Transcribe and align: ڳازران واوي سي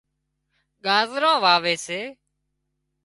ڳازران 0.85 1.37
واوي 1.43 1.75
سي 1.85 1.99